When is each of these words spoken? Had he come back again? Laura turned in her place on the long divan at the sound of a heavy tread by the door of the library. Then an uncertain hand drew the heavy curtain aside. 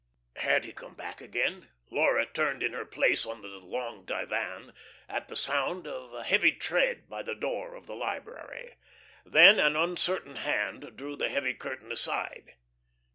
Had 0.37 0.65
he 0.65 0.73
come 0.73 0.95
back 0.95 1.21
again? 1.21 1.69
Laura 1.91 2.25
turned 2.25 2.63
in 2.63 2.73
her 2.73 2.85
place 2.87 3.23
on 3.23 3.41
the 3.41 3.47
long 3.49 4.03
divan 4.03 4.73
at 5.07 5.27
the 5.27 5.35
sound 5.35 5.85
of 5.85 6.11
a 6.11 6.23
heavy 6.23 6.51
tread 6.53 7.07
by 7.07 7.21
the 7.21 7.35
door 7.35 7.75
of 7.75 7.85
the 7.85 7.93
library. 7.95 8.77
Then 9.27 9.59
an 9.59 9.75
uncertain 9.75 10.37
hand 10.37 10.97
drew 10.97 11.15
the 11.15 11.29
heavy 11.29 11.53
curtain 11.53 11.91
aside. 11.91 12.55